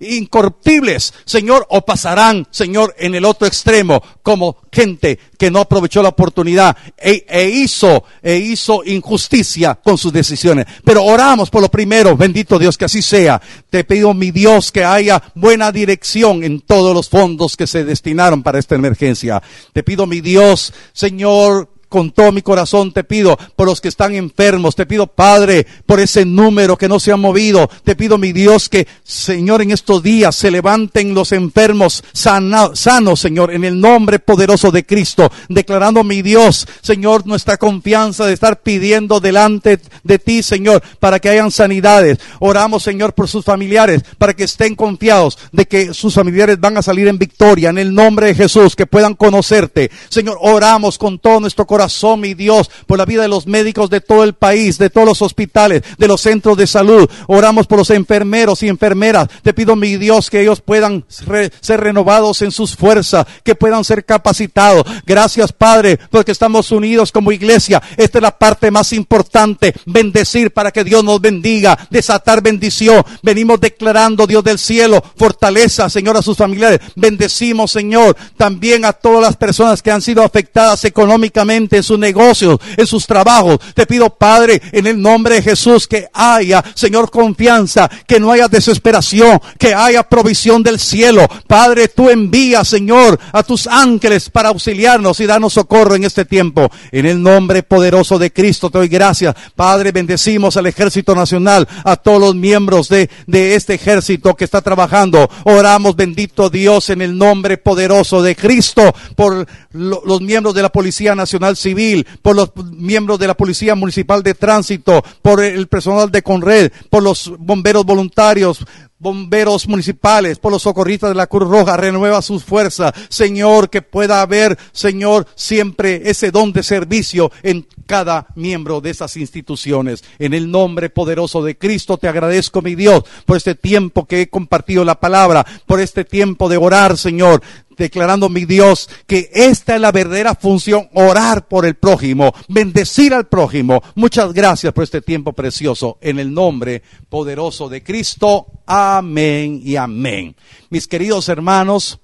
[0.00, 6.10] incorruptibles, Señor, o pasarán, Señor, en el otro extremo, como gente que no aprovechó la
[6.10, 10.66] oportunidad e, e, hizo, e hizo injusticia con sus decisiones.
[10.84, 13.40] Pero oramos por lo primero, bendito Dios, que así sea.
[13.70, 18.42] Te pido, mi Dios, que haya buena dirección en todos los fondos que se destinaron
[18.42, 19.42] para esta emergencia.
[19.72, 24.14] Te pido, mi Dios, Señor, con todo mi corazón te pido por los que están
[24.14, 24.76] enfermos.
[24.76, 27.68] Te pido, Padre, por ese número que no se ha movido.
[27.84, 33.52] Te pido, mi Dios, que, Señor, en estos días se levanten los enfermos sanos, Señor,
[33.52, 35.30] en el nombre poderoso de Cristo.
[35.48, 41.30] Declarando, mi Dios, Señor, nuestra confianza de estar pidiendo delante de ti, Señor, para que
[41.30, 42.18] hayan sanidades.
[42.40, 46.82] Oramos, Señor, por sus familiares, para que estén confiados de que sus familiares van a
[46.82, 47.70] salir en victoria.
[47.70, 49.90] En el nombre de Jesús, que puedan conocerte.
[50.08, 53.88] Señor, oramos con todo nuestro corazón corazón, mi Dios, por la vida de los médicos
[53.88, 57.08] de todo el país, de todos los hospitales, de los centros de salud.
[57.28, 59.28] Oramos por los enfermeros y enfermeras.
[59.44, 64.04] Te pido, mi Dios, que ellos puedan ser renovados en sus fuerzas, que puedan ser
[64.04, 64.84] capacitados.
[65.06, 67.80] Gracias, Padre, porque estamos unidos como iglesia.
[67.96, 69.72] Esta es la parte más importante.
[69.86, 73.04] Bendecir para que Dios nos bendiga, desatar bendición.
[73.22, 76.80] Venimos declarando, Dios del cielo, fortaleza, Señor, a sus familiares.
[76.96, 82.58] Bendecimos, Señor, también a todas las personas que han sido afectadas económicamente en sus negocios,
[82.76, 83.58] en sus trabajos.
[83.74, 88.48] Te pido, Padre, en el nombre de Jesús, que haya, Señor, confianza, que no haya
[88.48, 91.26] desesperación, que haya provisión del cielo.
[91.46, 96.70] Padre, tú envías, Señor, a tus ángeles para auxiliarnos y darnos socorro en este tiempo.
[96.92, 99.34] En el nombre poderoso de Cristo te doy gracias.
[99.54, 105.28] Padre, bendecimos al Ejército Nacional, a todos los miembros de, este ejército que está trabajando.
[105.44, 111.14] Oramos, bendito Dios, en el nombre poderoso de Cristo, por los miembros de la Policía
[111.14, 116.22] Nacional Civil, por los miembros de la Policía Municipal de Tránsito, por el personal de
[116.22, 118.64] Conred, por los bomberos voluntarios,
[118.98, 124.20] bomberos municipales, por los socorristas de la Cruz Roja, renueva sus fuerzas, Señor, que pueda
[124.20, 130.04] haber, Señor, siempre ese don de servicio en cada miembro de esas instituciones.
[130.18, 134.28] En el nombre poderoso de Cristo te agradezco, mi Dios, por este tiempo que he
[134.28, 137.42] compartido la palabra, por este tiempo de orar, Señor
[137.78, 143.28] declarando mi Dios que esta es la verdadera función, orar por el prójimo, bendecir al
[143.28, 143.82] prójimo.
[143.94, 148.46] Muchas gracias por este tiempo precioso en el nombre poderoso de Cristo.
[148.66, 150.36] Amén y amén.
[150.68, 152.00] Mis queridos hermanos,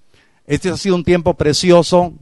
[0.46, 2.14] este ha sido un tiempo precioso.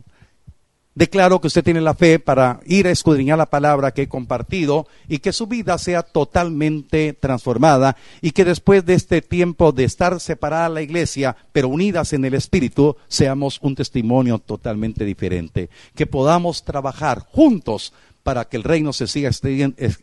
[0.94, 4.86] Declaro que usted tiene la fe para ir a escudriñar la palabra que he compartido
[5.08, 10.20] y que su vida sea totalmente transformada y que después de este tiempo de estar
[10.20, 15.70] separada la iglesia, pero unidas en el Espíritu, seamos un testimonio totalmente diferente.
[15.94, 19.30] Que podamos trabajar juntos para que el reino se siga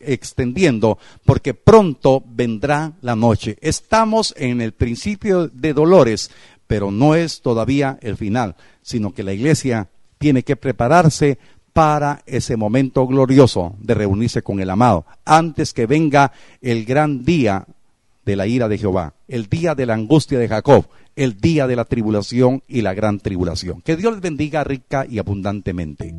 [0.00, 3.56] extendiendo, porque pronto vendrá la noche.
[3.60, 6.32] Estamos en el principio de dolores,
[6.66, 9.88] pero no es todavía el final, sino que la iglesia
[10.20, 11.38] tiene que prepararse
[11.72, 17.64] para ese momento glorioso de reunirse con el amado, antes que venga el gran día
[18.26, 20.84] de la ira de Jehová, el día de la angustia de Jacob,
[21.16, 23.80] el día de la tribulación y la gran tribulación.
[23.80, 26.14] Que Dios les bendiga rica y abundantemente.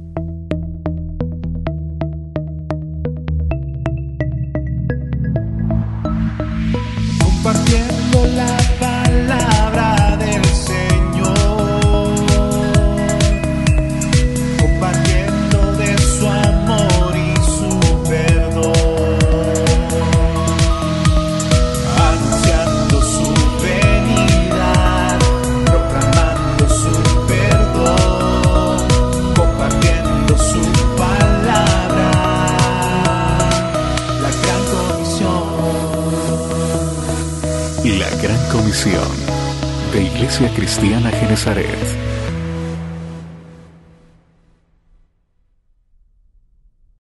[40.50, 42.01] Cristiana Genezaret.